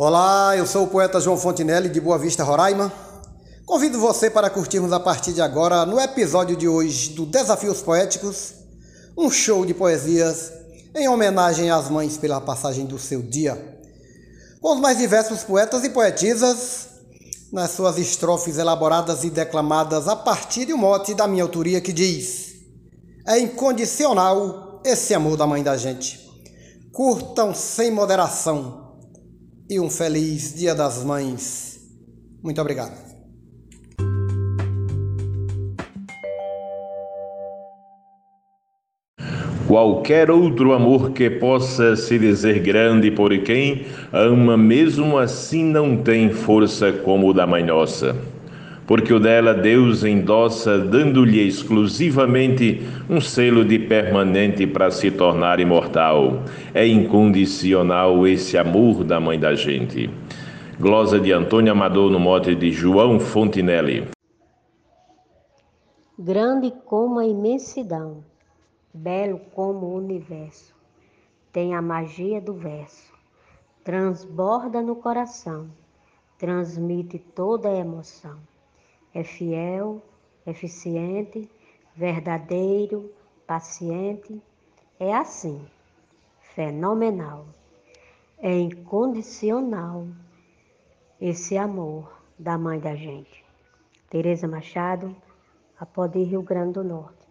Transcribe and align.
Olá, 0.00 0.56
eu 0.56 0.64
sou 0.64 0.84
o 0.84 0.86
poeta 0.86 1.20
João 1.20 1.36
Fontinelli 1.36 1.88
de 1.88 2.00
Boa 2.00 2.16
Vista, 2.16 2.44
Roraima. 2.44 2.92
Convido 3.66 3.98
você 3.98 4.30
para 4.30 4.48
curtirmos 4.48 4.92
a 4.92 5.00
partir 5.00 5.32
de 5.32 5.42
agora, 5.42 5.84
no 5.84 5.98
episódio 5.98 6.56
de 6.56 6.68
hoje 6.68 7.10
do 7.14 7.26
Desafios 7.26 7.82
Poéticos, 7.82 8.54
um 9.16 9.28
show 9.28 9.66
de 9.66 9.74
poesias 9.74 10.52
em 10.94 11.08
homenagem 11.08 11.68
às 11.68 11.90
mães 11.90 12.16
pela 12.16 12.40
passagem 12.40 12.86
do 12.86 12.96
seu 12.96 13.20
dia. 13.20 13.80
Com 14.60 14.74
os 14.74 14.80
mais 14.80 14.98
diversos 14.98 15.42
poetas 15.42 15.82
e 15.82 15.90
poetisas, 15.90 16.86
nas 17.52 17.72
suas 17.72 17.98
estrofes 17.98 18.56
elaboradas 18.56 19.24
e 19.24 19.30
declamadas 19.30 20.06
a 20.06 20.14
partir 20.14 20.64
de 20.64 20.72
um 20.72 20.78
mote 20.78 21.12
da 21.12 21.26
minha 21.26 21.42
autoria 21.42 21.80
que 21.80 21.92
diz: 21.92 22.52
É 23.26 23.36
incondicional 23.36 24.80
esse 24.84 25.12
amor 25.12 25.36
da 25.36 25.44
mãe 25.44 25.60
da 25.60 25.76
gente. 25.76 26.24
Curtam 26.92 27.52
sem 27.52 27.90
moderação 27.90 28.86
e 29.68 29.78
um 29.78 29.90
feliz 29.90 30.54
Dia 30.54 30.74
das 30.74 31.04
Mães. 31.04 31.80
Muito 32.42 32.60
obrigado. 32.60 33.08
Qualquer 39.66 40.30
outro 40.30 40.72
amor 40.72 41.10
que 41.10 41.28
possa 41.28 41.94
se 41.94 42.18
dizer 42.18 42.60
grande 42.60 43.10
por 43.10 43.36
quem 43.42 43.84
ama, 44.10 44.56
mesmo 44.56 45.18
assim 45.18 45.62
não 45.62 45.98
tem 45.98 46.32
força 46.32 46.90
como 46.90 47.28
o 47.28 47.34
da 47.34 47.46
Mãe 47.46 47.62
Nossa. 47.62 48.16
Porque 48.88 49.12
o 49.12 49.20
dela 49.20 49.52
Deus 49.52 50.02
endossa, 50.02 50.78
dando-lhe 50.78 51.46
exclusivamente 51.46 52.80
um 53.08 53.20
selo 53.20 53.62
de 53.62 53.78
permanente 53.78 54.66
para 54.66 54.90
se 54.90 55.10
tornar 55.10 55.60
imortal. 55.60 56.42
É 56.72 56.86
incondicional 56.86 58.26
esse 58.26 58.56
amor 58.56 59.04
da 59.04 59.20
Mãe 59.20 59.38
da 59.38 59.54
gente. 59.54 60.08
Glosa 60.80 61.20
de 61.20 61.30
Antônio 61.32 61.70
Amador 61.70 62.10
no 62.10 62.18
mote 62.18 62.54
de 62.54 62.72
João 62.72 63.20
Fontinelli. 63.20 64.08
Grande 66.18 66.72
como 66.86 67.18
a 67.18 67.26
imensidão 67.26 68.24
belo 68.94 69.38
como 69.54 69.86
o 69.86 69.96
universo. 69.96 70.74
Tem 71.52 71.74
a 71.74 71.82
magia 71.82 72.40
do 72.40 72.54
verso, 72.54 73.12
transborda 73.84 74.80
no 74.80 74.96
coração, 74.96 75.68
transmite 76.38 77.18
toda 77.18 77.68
a 77.68 77.76
emoção. 77.76 78.47
É 79.18 79.24
fiel, 79.24 80.00
eficiente, 80.46 81.50
verdadeiro, 81.96 83.12
paciente. 83.48 84.40
É 85.00 85.12
assim, 85.12 85.60
fenomenal. 86.54 87.44
É 88.38 88.56
incondicional 88.56 90.06
esse 91.20 91.58
amor 91.58 92.22
da 92.38 92.56
mãe 92.56 92.78
da 92.78 92.94
gente. 92.94 93.44
Tereza 94.08 94.46
Machado, 94.46 95.16
Apodi 95.80 96.22
Rio 96.22 96.42
Grande 96.42 96.74
do 96.74 96.84
Norte. 96.84 97.26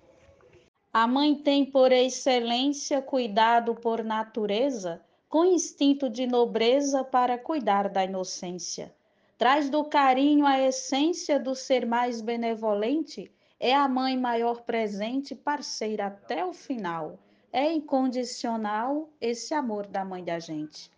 A 0.91 1.07
mãe 1.07 1.35
tem 1.35 1.63
por 1.63 1.93
excelência 1.93 3.01
cuidado 3.01 3.73
por 3.73 4.03
natureza, 4.03 5.01
com 5.29 5.45
instinto 5.45 6.09
de 6.09 6.27
nobreza 6.27 7.05
para 7.05 7.37
cuidar 7.37 7.87
da 7.87 8.03
inocência. 8.03 8.93
Traz 9.37 9.69
do 9.69 9.85
carinho 9.85 10.47
a 10.47 10.59
essência 10.59 11.39
do 11.39 11.53
ser 11.53 11.85
mais 11.85 12.21
benevolente, 12.21 13.31
é 13.59 13.71
a 13.71 13.87
mãe 13.87 14.17
maior 14.17 14.61
presente, 14.61 15.35
parceira 15.35 16.07
até 16.07 16.43
o 16.43 16.53
final. 16.53 17.19
É 17.53 17.71
incondicional 17.71 19.09
esse 19.21 19.53
amor 19.53 19.85
da 19.85 20.03
mãe 20.03 20.23
da 20.23 20.39
gente. 20.39 20.91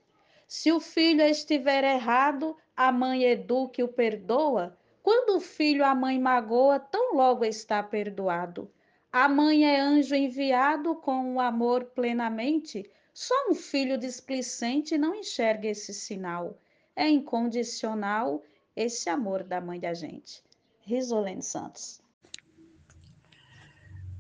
Se 0.48 0.72
o 0.72 0.80
filho 0.80 1.22
estiver 1.22 1.84
errado, 1.84 2.56
a 2.76 2.94
mãe 2.94 3.24
eduque 3.24 3.84
o 3.84 3.90
perdoa. 3.90 4.78
Quando 5.04 5.36
o 5.36 5.42
filho 5.42 5.84
a 5.84 5.94
mãe 5.94 6.18
magoa, 6.18 6.80
tão 6.80 7.16
logo 7.16 7.44
está 7.44 7.84
perdoado. 7.84 8.72
A 9.12 9.28
mãe 9.28 9.66
é 9.66 9.82
anjo 9.82 10.16
enviado 10.16 10.96
com 10.96 11.36
o 11.36 11.42
amor 11.42 11.86
plenamente. 11.94 12.90
Só 13.14 13.36
um 13.50 13.54
filho 13.54 13.98
displicente 13.98 14.98
não 14.98 15.14
enxerga 15.14 15.68
esse 15.68 15.94
sinal. 15.94 16.58
É 17.00 17.08
incondicional 17.10 18.44
esse 18.76 19.10
amor 19.10 19.44
da 19.44 19.62
mãe 19.62 19.80
da 19.80 19.94
gente. 19.94 20.44
Risolene 20.82 21.42
Santos. 21.42 22.02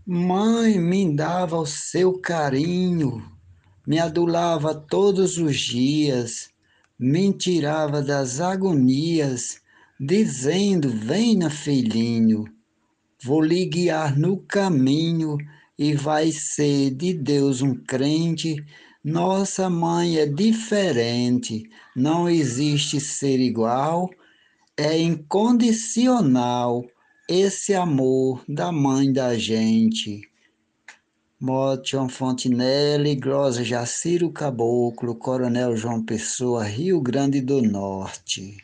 Mãe 0.05 0.79
me 0.79 1.13
dava 1.13 1.57
o 1.57 1.65
seu 1.65 2.21
carinho, 2.21 3.21
me 3.85 3.99
adulava 3.99 4.73
todos 4.73 5.37
os 5.37 5.59
dias, 5.59 6.49
me 6.97 7.33
tirava 7.33 8.01
das 8.01 8.39
agonias, 8.39 9.61
dizendo: 9.99 10.87
Venha, 10.87 11.49
filhinho 11.49 12.45
Vou 13.21 13.41
lhe 13.41 13.65
guiar 13.65 14.17
no 14.17 14.37
caminho 14.37 15.35
e 15.77 15.93
vai 15.93 16.31
ser 16.31 16.91
de 16.91 17.13
Deus 17.13 17.61
um 17.61 17.75
crente. 17.75 18.55
Nossa 19.03 19.69
mãe 19.69 20.17
é 20.17 20.25
diferente, 20.25 21.69
não 21.95 22.29
existe 22.29 22.99
ser 22.99 23.39
igual, 23.39 24.09
é 24.75 24.97
incondicional 24.97 26.85
esse 27.29 27.73
amor 27.73 28.43
da 28.45 28.73
mãe 28.73 29.13
da 29.13 29.37
gente. 29.37 30.29
Motion 31.39 32.09
Fontinelli, 32.09 33.15
Glosa 33.15 33.63
Jaciro 33.63 34.29
Caboclo, 34.33 35.15
Coronel 35.15 35.77
João 35.77 36.03
Pessoa, 36.03 36.65
Rio 36.65 36.99
Grande 36.99 37.39
do 37.39 37.61
Norte. 37.61 38.57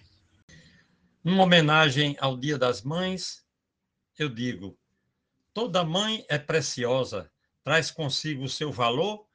Uma 1.23 1.43
homenagem 1.43 2.17
ao 2.19 2.35
Dia 2.35 2.57
das 2.57 2.81
Mães, 2.81 3.41
eu 4.19 4.27
digo: 4.27 4.77
toda 5.53 5.85
mãe 5.85 6.25
é 6.27 6.37
preciosa, 6.37 7.31
traz 7.63 7.89
consigo 7.89 8.43
o 8.43 8.49
seu 8.49 8.73
valor, 8.73 9.25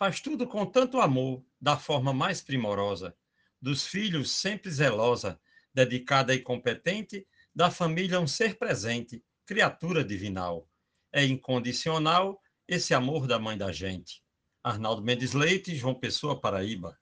faz 0.00 0.18
tudo 0.18 0.46
com 0.46 0.64
tanto 0.64 0.98
amor, 0.98 1.44
da 1.60 1.76
forma 1.76 2.10
mais 2.10 2.40
primorosa. 2.40 3.14
Dos 3.60 3.86
filhos 3.86 4.30
sempre 4.30 4.70
zelosa, 4.70 5.38
dedicada 5.74 6.34
e 6.34 6.38
competente, 6.40 7.26
da 7.54 7.70
família 7.70 8.18
um 8.18 8.26
ser 8.26 8.56
presente, 8.56 9.22
criatura 9.44 10.02
divinal. 10.02 10.66
É 11.12 11.22
incondicional 11.22 12.40
esse 12.66 12.94
amor 12.94 13.26
da 13.26 13.38
mãe 13.38 13.58
da 13.58 13.70
gente. 13.72 14.24
Arnaldo 14.64 15.02
Mendes 15.02 15.34
Leite, 15.34 15.76
João 15.76 15.94
Pessoa, 15.94 16.40
Paraíba. 16.40 16.98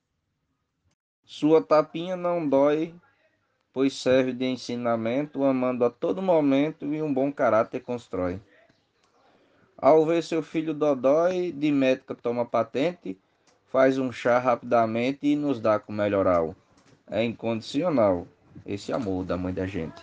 Sua 1.25 1.63
tapinha 1.63 2.17
não 2.17 2.49
dói, 2.49 2.93
pois 3.73 3.95
serve 3.95 4.33
de 4.33 4.45
ensinamento, 4.45 5.45
amando 5.45 5.85
a 5.85 5.91
todo 5.91 6.21
momento 6.21 6.93
e 6.93 7.01
um 7.01 7.15
bom 7.15 7.31
caráter 7.31 7.79
constrói. 7.79 8.41
Ao 9.81 10.05
ver 10.05 10.25
seu 10.25 10.43
filho 10.43 10.75
dodói, 10.75 11.53
de 11.53 11.71
médica 11.71 12.13
toma 12.13 12.45
patente, 12.45 13.17
faz 13.71 13.97
um 13.97 14.11
chá 14.11 14.37
rapidamente 14.37 15.21
e 15.23 15.37
nos 15.37 15.61
dá 15.61 15.79
com 15.79 15.93
melhoral. 15.93 16.53
É 17.09 17.23
incondicional 17.23 18.27
esse 18.67 18.93
amor 18.93 19.25
da 19.25 19.37
mãe 19.37 19.55
da 19.55 19.69
gente. 19.69 20.03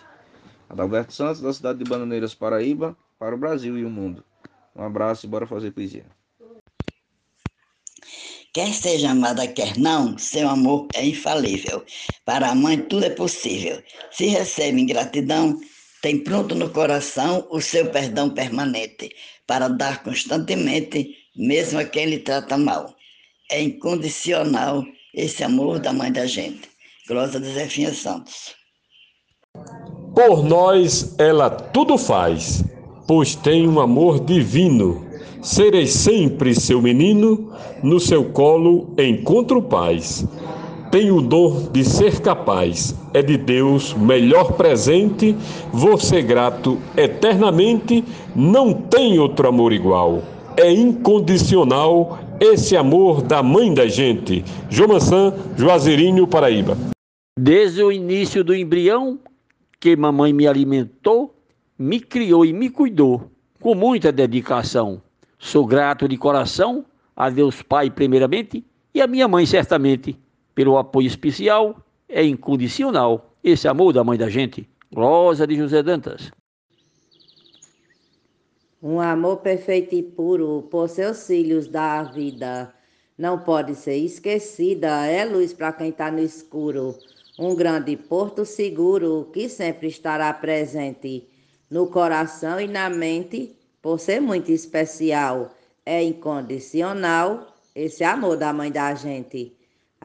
Adalberto 0.70 1.12
Santos, 1.12 1.42
da 1.42 1.52
cidade 1.52 1.78
de 1.78 1.84
Bananeiras, 1.84 2.34
Paraíba, 2.34 2.96
para 3.18 3.34
o 3.34 3.38
Brasil 3.38 3.78
e 3.78 3.84
o 3.84 3.90
mundo. 3.90 4.24
Um 4.74 4.82
abraço 4.82 5.26
e 5.26 5.28
bora 5.28 5.46
fazer 5.46 5.72
poesia. 5.72 6.06
Quer 8.54 8.72
seja 8.72 9.10
amada, 9.10 9.46
quer 9.46 9.76
não, 9.76 10.16
seu 10.16 10.48
amor 10.48 10.88
é 10.94 11.04
infalível. 11.04 11.84
Para 12.24 12.48
a 12.48 12.54
mãe 12.54 12.80
tudo 12.80 13.04
é 13.04 13.10
possível. 13.10 13.82
Se 14.10 14.24
recebe 14.24 14.80
ingratidão, 14.80 15.60
tem 16.00 16.22
pronto 16.22 16.54
no 16.54 16.70
coração 16.70 17.46
o 17.50 17.60
seu 17.60 17.90
perdão 17.90 18.30
permanente, 18.30 19.14
para 19.46 19.68
dar 19.68 20.02
constantemente, 20.02 21.14
mesmo 21.36 21.78
a 21.78 21.84
quem 21.84 22.06
lhe 22.06 22.18
trata 22.18 22.56
mal. 22.56 22.94
É 23.50 23.62
incondicional 23.62 24.84
esse 25.14 25.44
amor 25.44 25.78
da 25.78 25.92
mãe 25.92 26.10
da 26.10 26.26
gente. 26.26 26.68
Glosa 27.08 27.38
de 27.38 27.52
Zefinha 27.52 27.94
Santos. 27.94 28.54
Por 30.14 30.44
nós 30.44 31.14
ela 31.18 31.48
tudo 31.50 31.96
faz, 31.96 32.64
pois 33.06 33.34
tem 33.34 33.68
um 33.68 33.78
amor 33.80 34.24
divino 34.24 35.06
Serei 35.46 35.86
sempre 35.86 36.54
seu 36.56 36.82
menino, 36.82 37.52
no 37.80 38.00
seu 38.00 38.24
colo 38.32 38.92
encontro 38.98 39.62
paz. 39.62 40.26
Tenho 40.96 41.16
o 41.16 41.20
dom 41.20 41.68
de 41.70 41.84
ser 41.84 42.22
capaz, 42.22 42.96
é 43.12 43.20
de 43.20 43.36
Deus 43.36 43.92
melhor 43.92 44.52
presente, 44.54 45.36
vou 45.70 45.98
ser 45.98 46.22
grato 46.22 46.80
eternamente, 46.96 48.02
não 48.34 48.72
tem 48.72 49.18
outro 49.18 49.46
amor 49.46 49.74
igual. 49.74 50.22
É 50.56 50.72
incondicional 50.72 52.18
esse 52.40 52.78
amor 52.78 53.20
da 53.20 53.42
mãe 53.42 53.74
da 53.74 53.86
gente. 53.86 54.42
Jomaçã, 54.70 55.34
Juazeirinho, 55.54 56.26
Paraíba. 56.26 56.78
Desde 57.38 57.82
o 57.82 57.92
início 57.92 58.42
do 58.42 58.54
embrião, 58.54 59.18
que 59.78 59.94
mamãe 59.94 60.32
me 60.32 60.48
alimentou, 60.48 61.34
me 61.78 62.00
criou 62.00 62.42
e 62.42 62.54
me 62.54 62.70
cuidou 62.70 63.30
com 63.60 63.74
muita 63.74 64.10
dedicação. 64.10 65.02
Sou 65.38 65.66
grato 65.66 66.08
de 66.08 66.16
coração 66.16 66.86
a 67.14 67.28
Deus 67.28 67.60
Pai, 67.60 67.90
primeiramente, 67.90 68.64
e 68.94 69.02
a 69.02 69.06
minha 69.06 69.28
mãe, 69.28 69.44
certamente, 69.44 70.18
pelo 70.56 70.78
apoio 70.78 71.06
especial 71.06 71.80
É 72.08 72.24
incondicional 72.24 73.36
esse 73.44 73.68
amor 73.68 73.92
da 73.92 74.02
mãe 74.02 74.16
da 74.16 74.28
gente. 74.28 74.68
Rosa 74.94 75.46
de 75.46 75.56
José 75.56 75.82
Dantas. 75.82 76.30
Um 78.82 79.00
amor 79.00 79.38
perfeito 79.38 79.94
e 79.94 80.02
puro 80.02 80.62
por 80.70 80.88
seus 80.88 81.26
filhos 81.26 81.66
da 81.66 82.04
vida. 82.04 82.72
Não 83.18 83.40
pode 83.40 83.74
ser 83.74 83.96
esquecida, 83.96 85.06
é 85.06 85.24
luz 85.24 85.52
para 85.52 85.72
quem 85.72 85.88
está 85.88 86.10
no 86.10 86.20
escuro. 86.20 86.94
Um 87.38 87.54
grande 87.56 87.96
porto 87.96 88.44
seguro 88.44 89.28
que 89.32 89.48
sempre 89.48 89.88
estará 89.88 90.32
presente 90.32 91.28
no 91.68 91.88
coração 91.88 92.60
e 92.60 92.68
na 92.68 92.88
mente, 92.88 93.58
por 93.82 93.98
ser 93.98 94.20
muito 94.20 94.52
especial. 94.52 95.50
É 95.84 96.02
incondicional 96.02 97.54
esse 97.74 98.04
amor 98.04 98.36
da 98.36 98.52
mãe 98.52 98.70
da 98.70 98.94
gente. 98.94 99.55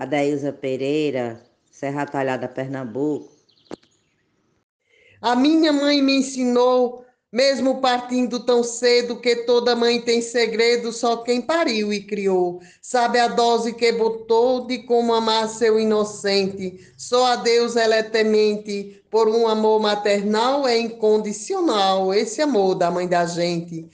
Adeilza 0.01 0.51
Pereira, 0.51 1.39
Serra 1.69 2.07
Talhada, 2.07 2.47
Pernambuco. 2.47 3.29
A 5.21 5.35
minha 5.35 5.71
mãe 5.71 6.01
me 6.01 6.15
ensinou, 6.15 7.05
mesmo 7.31 7.79
partindo 7.81 8.39
tão 8.39 8.63
cedo, 8.63 9.21
que 9.21 9.45
toda 9.45 9.75
mãe 9.75 10.01
tem 10.01 10.19
segredo, 10.19 10.91
só 10.91 11.17
quem 11.17 11.39
pariu 11.39 11.93
e 11.93 12.01
criou. 12.01 12.63
Sabe 12.81 13.19
a 13.19 13.27
dose 13.27 13.73
que 13.73 13.91
botou 13.91 14.65
de 14.65 14.79
como 14.79 15.13
amar 15.13 15.47
seu 15.47 15.79
inocente. 15.79 16.79
Só 16.97 17.27
a 17.27 17.35
Deus 17.35 17.75
ela 17.75 17.93
é 17.93 18.01
temente, 18.01 19.03
por 19.07 19.29
um 19.29 19.47
amor 19.47 19.79
maternal 19.79 20.67
é 20.67 20.79
incondicional, 20.79 22.11
esse 22.11 22.41
amor 22.41 22.73
da 22.73 22.89
mãe 22.89 23.07
da 23.07 23.27
gente. 23.27 23.87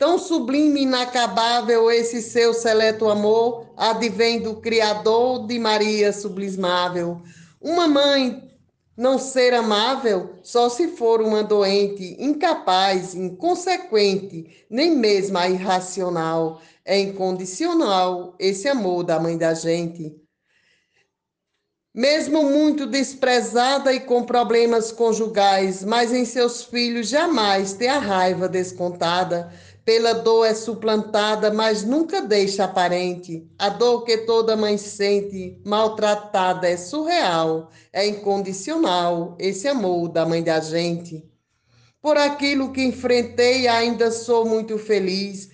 Tão 0.00 0.18
sublime 0.18 0.80
e 0.80 0.84
inacabável 0.84 1.90
esse 1.90 2.22
seu 2.22 2.54
seleto 2.54 3.06
amor, 3.06 3.66
advém 3.76 4.40
do 4.40 4.54
Criador 4.54 5.46
de 5.46 5.58
Maria 5.58 6.10
sublismável. 6.10 7.20
Uma 7.60 7.86
mãe 7.86 8.50
não 8.96 9.18
ser 9.18 9.52
amável 9.52 10.36
só 10.42 10.70
se 10.70 10.88
for 10.88 11.20
uma 11.20 11.44
doente, 11.44 12.16
incapaz, 12.18 13.14
inconsequente, 13.14 14.64
nem 14.70 14.96
mesmo 14.96 15.36
a 15.36 15.50
irracional. 15.50 16.62
É 16.82 16.98
incondicional 16.98 18.34
esse 18.38 18.68
amor 18.68 19.04
da 19.04 19.20
mãe 19.20 19.36
da 19.36 19.52
gente. 19.52 20.16
Mesmo 21.92 22.44
muito 22.44 22.86
desprezada 22.86 23.92
e 23.92 24.00
com 24.00 24.22
problemas 24.22 24.92
conjugais, 24.92 25.84
mas 25.84 26.10
em 26.10 26.24
seus 26.24 26.62
filhos 26.62 27.08
jamais 27.08 27.74
tem 27.74 27.88
a 27.88 27.98
raiva 27.98 28.48
descontada 28.48 29.52
pela 29.84 30.12
dor 30.12 30.46
é 30.46 30.54
suplantada, 30.54 31.52
mas 31.52 31.82
nunca 31.82 32.20
deixa 32.20 32.64
aparente. 32.64 33.46
A 33.58 33.68
dor 33.68 34.04
que 34.04 34.18
toda 34.18 34.56
mãe 34.56 34.76
sente, 34.76 35.58
maltratada, 35.64 36.68
é 36.68 36.76
surreal, 36.76 37.70
é 37.92 38.06
incondicional, 38.06 39.36
esse 39.38 39.66
amor 39.66 40.08
da 40.08 40.26
mãe 40.26 40.42
da 40.42 40.60
gente. 40.60 41.24
Por 42.00 42.16
aquilo 42.16 42.72
que 42.72 42.82
enfrentei, 42.82 43.68
ainda 43.68 44.10
sou 44.10 44.46
muito 44.46 44.78
feliz. 44.78 45.50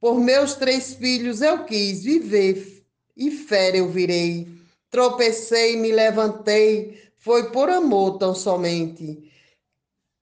Por 0.00 0.20
meus 0.20 0.54
três 0.54 0.94
filhos 0.94 1.40
eu 1.40 1.64
quis 1.64 2.02
viver, 2.02 2.84
e 3.16 3.30
fé 3.30 3.72
eu 3.74 3.88
virei. 3.88 4.46
Tropecei, 4.90 5.76
me 5.76 5.90
levantei, 5.90 7.02
foi 7.16 7.50
por 7.50 7.68
amor 7.68 8.18
tão 8.18 8.34
somente 8.34 9.27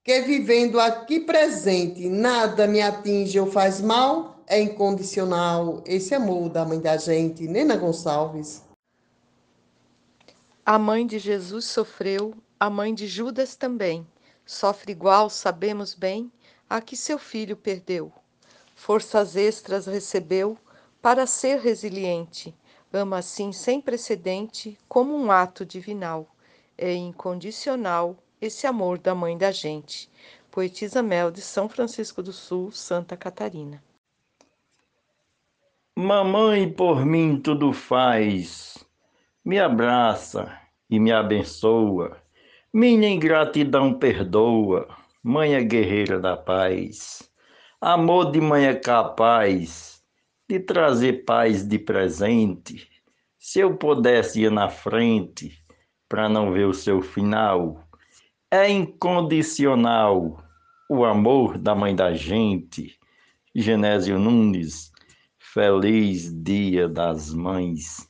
que 0.07 0.21
vivendo 0.21 0.79
aqui 0.79 1.19
presente 1.19 2.09
nada 2.09 2.69
me 2.69 2.81
atinge 2.81 3.41
ou 3.41 3.51
faz 3.51 3.81
mal, 3.81 4.41
é 4.47 4.61
incondicional. 4.61 5.83
Esse 5.85 6.15
amor 6.15 6.49
da 6.49 6.65
mãe 6.65 6.79
da 6.79 6.97
gente, 6.97 7.49
Nena 7.49 7.77
Gonçalves. 7.77 8.63
A 10.65 10.79
mãe 10.79 11.05
de 11.05 11.19
Jesus 11.19 11.65
sofreu, 11.65 12.33
a 12.61 12.71
mãe 12.71 12.95
de 12.95 13.09
Judas 13.09 13.57
também. 13.57 14.07
Sofre 14.47 14.93
igual, 14.93 15.29
sabemos 15.29 15.93
bem, 15.93 16.31
a 16.71 16.81
que 16.81 16.97
seu 16.97 17.19
filho 17.19 17.57
perdeu. 17.57 18.13
Forças 18.77 19.35
extras 19.35 19.87
recebeu 19.87 20.57
para 21.03 21.27
ser 21.27 21.59
resiliente. 21.59 22.55
Ama 22.93 23.19
assim 23.19 23.51
sem 23.51 23.81
precedente, 23.81 24.79
como 24.89 25.17
um 25.17 25.33
ato 25.33 25.67
divinal. 25.67 26.29
É 26.79 26.95
incondicional 26.95 28.17
esse 28.47 28.67
amor 28.67 28.99
da 28.99 29.15
mãe 29.15 29.37
da 29.37 29.51
gente. 29.51 30.11
Poetisa 30.51 31.03
Mel 31.03 31.31
de 31.31 31.41
São 31.41 31.69
Francisco 31.69 32.23
do 32.23 32.33
Sul, 32.33 32.73
Santa 32.73 33.17
Catarina. 33.17 33.83
Mamãe 35.95 36.71
por 36.71 37.05
mim 37.05 37.41
tudo 37.41 37.73
faz, 37.73 38.85
me 39.43 39.59
abraça 39.59 40.61
e 40.91 41.01
me 41.01 41.11
abençoa, 41.11 42.19
minha 42.73 43.09
ingratidão 43.09 43.95
perdoa, 43.95 44.87
mãe 45.23 45.55
é 45.55 45.63
guerreira 45.65 46.21
da 46.21 46.37
paz, 46.37 47.31
amor 47.81 48.31
de 48.31 48.41
mãe 48.43 48.67
é 48.67 48.75
capaz 48.75 50.03
de 50.47 50.61
trazer 50.61 51.25
paz 51.25 51.67
de 51.67 51.79
presente. 51.79 52.89
Se 53.39 53.61
eu 53.61 53.77
pudesse 53.77 54.43
ir 54.43 54.51
na 54.51 54.69
frente 54.69 55.59
para 56.09 56.29
não 56.29 56.53
ver 56.53 56.67
o 56.67 56.75
seu 56.75 57.01
final, 57.01 57.86
é 58.51 58.69
incondicional 58.69 60.43
o 60.89 61.05
amor 61.05 61.59
da 61.59 61.75
mãe 61.75 61.95
da 61.95 62.15
gente. 62.15 62.99
Genésio 63.55 64.19
Nunes, 64.19 64.93
feliz 65.39 66.31
Dia 66.33 66.89
das 66.89 67.33
Mães. 67.33 68.07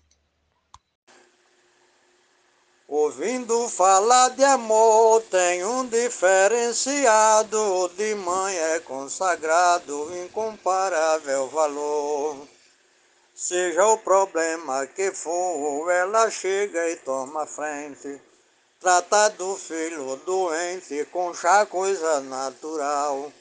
Ouvindo 2.88 3.68
falar 3.68 4.30
de 4.30 4.44
amor, 4.44 5.22
tem 5.22 5.64
um 5.64 5.86
diferenciado. 5.86 7.90
De 7.96 8.14
mãe 8.14 8.56
é 8.56 8.80
consagrado, 8.80 10.08
incomparável 10.24 11.48
valor. 11.48 12.46
Seja 13.34 13.84
o 13.86 13.98
problema 13.98 14.86
que 14.86 15.10
for, 15.12 15.90
ela 15.90 16.30
chega 16.30 16.90
e 16.90 16.96
toma 16.96 17.46
frente. 17.46 18.20
Tratar 18.80 19.30
do 19.30 19.56
filho 19.56 20.16
doente 20.26 21.06
com 21.06 21.32
chá 21.32 21.64
coisa 21.64 22.20
natural. 22.20 23.32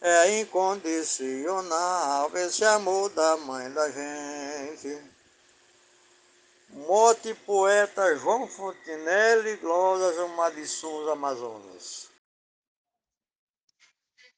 É 0.00 0.40
incondicional 0.40 2.30
esse 2.34 2.64
amor 2.64 3.10
da 3.10 3.36
mãe 3.36 3.70
da 3.70 3.88
gente. 3.90 4.98
Mote 6.70 7.34
poeta 7.46 8.16
João 8.16 8.46
Fontinelli, 8.48 9.56
Glórias 9.56 10.16
Mar 10.36 10.50
de 10.52 10.64
Amazonas. 11.12 12.08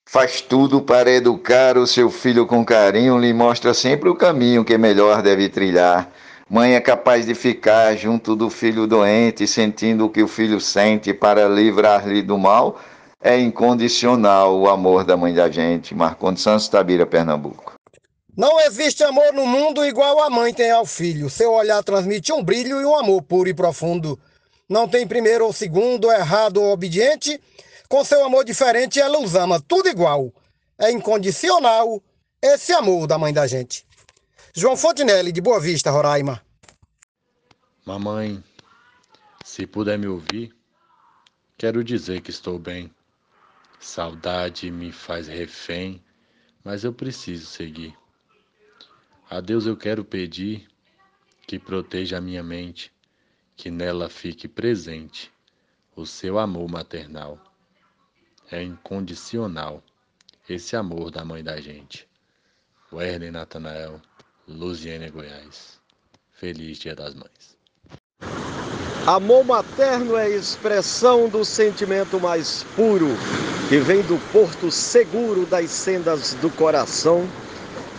Faz 0.04 0.40
tudo 0.42 0.82
para 0.82 1.11
educar 1.11 1.78
o 1.78 1.87
seu 1.87 2.11
filho 2.11 2.47
com 2.47 2.64
carinho, 2.64 3.18
lhe 3.18 3.32
mostra 3.32 3.73
sempre 3.73 4.11
o 4.11 4.16
caminho 4.16 4.64
que 4.64 4.76
melhor 4.76 5.23
deve 5.23 5.49
trilhar 5.49 6.12
Mãe 6.52 6.75
é 6.75 6.80
capaz 6.82 7.25
de 7.25 7.35
ficar 7.35 7.97
junto 7.97 8.37
do 8.37 8.50
filho 8.50 8.87
doente, 8.87 9.47
sentindo 9.47 10.04
o 10.04 10.11
que 10.11 10.23
o 10.23 10.28
filho 10.28 10.61
sente 10.61 11.14
para 11.14 11.49
livrar-lhe 11.49 12.21
do 12.21 12.37
mal. 12.37 12.78
É 13.23 13.40
incondicional 13.40 14.61
o 14.61 14.68
amor 14.68 15.02
da 15.02 15.16
mãe 15.16 15.32
da 15.32 15.50
gente. 15.50 15.94
Marcondes 15.94 16.42
Santos 16.42 16.68
Tabira, 16.68 17.06
Pernambuco. 17.06 17.73
Não 18.37 18.61
existe 18.61 19.02
amor 19.02 19.32
no 19.32 19.47
mundo 19.47 19.82
igual 19.82 20.21
a 20.21 20.28
mãe 20.28 20.52
tem 20.52 20.71
ao 20.71 20.85
filho. 20.85 21.30
Seu 21.30 21.52
olhar 21.52 21.82
transmite 21.82 22.30
um 22.35 22.44
brilho 22.44 22.82
e 22.82 22.85
um 22.85 22.97
amor 22.97 23.23
puro 23.23 23.49
e 23.49 23.54
profundo. 23.54 24.21
Não 24.68 24.87
tem 24.87 25.06
primeiro 25.06 25.47
ou 25.47 25.54
segundo, 25.54 26.12
errado 26.12 26.59
ou 26.59 26.71
obediente. 26.71 27.40
Com 27.88 28.04
seu 28.04 28.23
amor 28.26 28.44
diferente, 28.44 29.00
ela 29.00 29.18
os 29.18 29.35
ama 29.35 29.59
tudo 29.59 29.88
igual. 29.88 30.30
É 30.78 30.92
incondicional 30.92 32.02
esse 32.42 32.75
amor 32.75 33.06
da 33.06 33.16
mãe 33.16 33.32
da 33.32 33.47
gente. 33.47 33.87
João 34.54 34.76
Fontinelli, 34.76 35.32
de 35.32 35.40
Boa 35.40 35.59
Vista, 35.59 35.90
Roraima. 35.90 36.44
Mamãe, 37.87 38.44
se 39.42 39.66
puder 39.66 39.99
me 39.99 40.06
ouvir, 40.06 40.54
quero 41.56 41.82
dizer 41.82 42.21
que 42.21 42.30
estou 42.30 42.59
bem. 42.59 42.94
Saudade 43.80 44.71
me 44.71 44.92
faz 44.92 45.26
refém, 45.26 46.04
mas 46.62 46.85
eu 46.85 46.92
preciso 46.92 47.47
seguir. 47.47 47.97
A 49.30 49.40
Deus 49.40 49.64
eu 49.64 49.75
quero 49.75 50.04
pedir 50.04 50.68
que 51.47 51.59
proteja 51.59 52.18
a 52.18 52.21
minha 52.21 52.42
mente, 52.42 52.92
que 53.56 53.71
nela 53.71 54.11
fique 54.11 54.47
presente 54.47 55.32
o 55.97 56.04
seu 56.04 56.38
amor 56.38 56.71
maternal. 56.71 57.42
É 58.50 58.62
incondicional 58.62 59.82
esse 60.47 60.76
amor 60.76 61.11
da 61.11 61.25
mãe 61.25 61.42
da 61.42 61.59
gente. 61.59 62.06
Werner 62.92 63.32
Natanael 63.32 64.02
Luziânia, 64.52 65.11
Goiás. 65.11 65.80
Feliz 66.32 66.78
Dia 66.78 66.94
das 66.94 67.14
Mães. 67.14 67.56
Amor 69.06 69.44
materno 69.44 70.16
é 70.16 70.30
expressão 70.30 71.28
do 71.28 71.44
sentimento 71.44 72.21
mais 72.21 72.64
puro, 72.76 73.09
que 73.68 73.78
vem 73.78 74.02
do 74.02 74.18
porto 74.32 74.71
seguro 74.71 75.44
das 75.47 75.71
sendas 75.71 76.35
do 76.35 76.50
coração. 76.50 77.26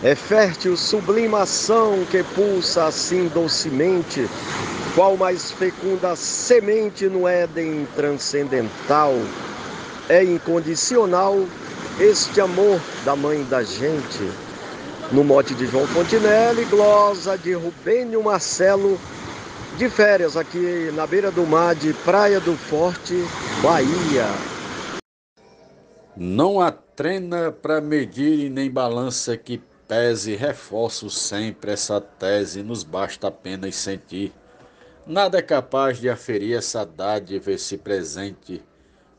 É 0.02 0.14
fértil 0.14 0.76
sublimação 0.76 2.04
que 2.10 2.22
pulsa 2.34 2.86
assim 2.86 3.28
docemente 3.28 4.28
Qual 4.94 5.16
mais 5.16 5.50
fecunda 5.50 6.14
semente 6.14 7.08
no 7.08 7.26
Éden 7.26 7.84
transcendental? 7.96 9.12
É 10.08 10.22
incondicional 10.22 11.44
este 11.98 12.40
amor 12.40 12.80
da 13.04 13.16
mãe 13.16 13.42
da 13.42 13.64
gente. 13.64 14.30
No 15.12 15.22
mote 15.22 15.54
de 15.54 15.66
João 15.66 15.86
Fontinelli, 15.86 16.64
glosa 16.64 17.36
de 17.36 17.52
Rubênio 17.52 18.22
Marcelo, 18.22 18.98
de 19.76 19.88
férias 19.88 20.36
aqui 20.36 20.90
na 20.94 21.06
beira 21.06 21.30
do 21.30 21.46
mar 21.46 21.74
de 21.74 21.92
Praia 21.92 22.40
do 22.40 22.56
Forte, 22.56 23.14
Bahia. 23.62 24.26
Não 26.16 26.60
há 26.60 26.72
trena 26.72 27.52
para 27.52 27.80
medir 27.80 28.46
e 28.46 28.48
nem 28.48 28.70
balança 28.70 29.36
que 29.36 29.60
pese, 29.86 30.34
reforço 30.34 31.10
sempre 31.10 31.72
essa 31.72 32.00
tese, 32.00 32.62
nos 32.62 32.82
basta 32.82 33.28
apenas 33.28 33.74
sentir. 33.76 34.32
Nada 35.06 35.38
é 35.38 35.42
capaz 35.42 35.98
de 35.98 36.08
aferir 36.08 36.56
essa 36.56 36.84
dádiva, 36.84 37.52
esse 37.52 37.76
presente, 37.76 38.62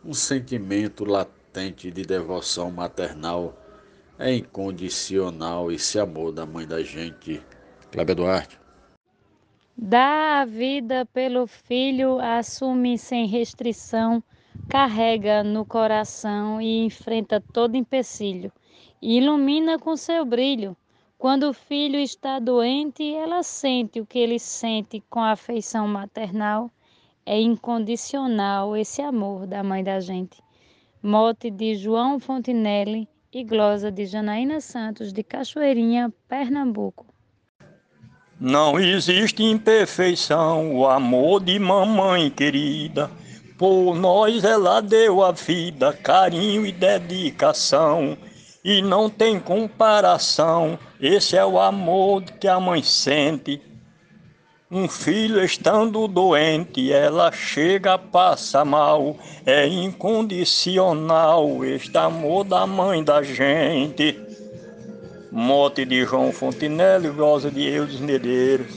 um 0.03 0.13
sentimento 0.13 1.05
latente 1.05 1.91
de 1.91 2.01
devoção 2.01 2.71
maternal. 2.71 3.55
É 4.17 4.33
incondicional 4.33 5.69
esse 5.69 5.99
amor 5.99 6.31
da 6.31 6.45
mãe 6.45 6.65
da 6.65 6.81
gente. 6.81 7.41
Cléber 7.91 8.15
Duarte. 8.15 8.57
Dá 9.77 10.39
a 10.39 10.45
vida 10.45 11.05
pelo 11.07 11.45
filho, 11.45 12.17
assume 12.19 12.97
sem 12.97 13.27
restrição, 13.27 14.23
carrega 14.69 15.43
no 15.43 15.65
coração 15.65 16.61
e 16.61 16.85
enfrenta 16.85 17.43
todo 17.51 17.75
empecilho. 17.75 18.53
Ilumina 19.01 19.77
com 19.77 19.97
seu 19.97 20.23
brilho. 20.23 20.77
Quando 21.17 21.49
o 21.49 21.53
filho 21.53 21.99
está 21.99 22.39
doente, 22.39 23.13
ela 23.13 23.43
sente 23.43 23.99
o 23.99 24.05
que 24.05 24.19
ele 24.19 24.39
sente 24.39 25.03
com 25.09 25.19
a 25.19 25.31
afeição 25.31 25.89
maternal. 25.89 26.71
É 27.25 27.37
incondicional 27.37 28.77
esse 28.77 29.01
amor 29.01 29.45
da 29.45 29.61
mãe 29.61 29.83
da 29.83 29.99
gente. 29.99 30.41
Mote 31.03 31.51
de 31.51 31.75
João 31.75 32.17
Fontinelli 32.17 33.09
e 33.35 33.43
glosa 33.43 33.91
de 33.91 34.05
Janaína 34.05 34.61
Santos 34.61 35.11
de 35.11 35.21
Cachoeirinha, 35.21 36.09
Pernambuco. 36.25 37.05
Não 38.39 38.79
existe 38.79 39.43
imperfeição, 39.43 40.73
o 40.73 40.87
amor 40.87 41.43
de 41.43 41.59
mamãe 41.59 42.29
querida. 42.29 43.11
Por 43.57 43.93
nós 43.93 44.45
ela 44.45 44.79
deu 44.79 45.21
a 45.21 45.33
vida, 45.33 45.91
carinho 45.91 46.65
e 46.65 46.71
dedicação. 46.71 48.17
E 48.63 48.81
não 48.81 49.09
tem 49.09 49.37
comparação, 49.37 50.79
esse 50.97 51.35
é 51.35 51.45
o 51.45 51.59
amor 51.59 52.21
que 52.23 52.47
a 52.47 52.57
mãe 52.57 52.81
sente. 52.81 53.61
Um 54.71 54.87
filho 54.89 55.45
estando 55.45 56.07
doente, 56.07 56.91
ela 56.91 57.31
chega, 57.31 57.99
passa 57.99 58.65
mal. 58.65 59.15
É 59.45 59.67
incondicional 59.67 61.63
este 61.63 61.95
amor 61.95 62.43
da 62.45 62.65
mãe 62.65 63.03
da 63.03 63.21
gente. 63.21 64.19
Mote 65.31 65.85
de 65.85 66.03
João 66.03 66.31
Fontinelli, 66.31 67.09
Rosa 67.09 67.51
de 67.51 67.61
Eudes 67.61 67.99
Medeiros. 67.99 68.73